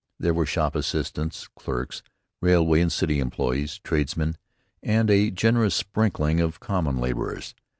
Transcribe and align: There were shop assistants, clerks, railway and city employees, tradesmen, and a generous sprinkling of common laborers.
There 0.17 0.33
were 0.33 0.47
shop 0.47 0.75
assistants, 0.75 1.47
clerks, 1.55 2.01
railway 2.41 2.81
and 2.81 2.91
city 2.91 3.19
employees, 3.19 3.77
tradesmen, 3.83 4.35
and 4.81 5.11
a 5.11 5.29
generous 5.29 5.75
sprinkling 5.75 6.39
of 6.39 6.59
common 6.59 6.97
laborers. 6.97 7.53